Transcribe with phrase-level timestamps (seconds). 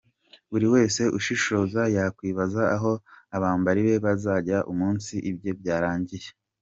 [0.51, 2.91] Buri wese ushishoza yakwibaza aho
[3.35, 6.27] abambari be bazajya umunsi ibye byarangiye.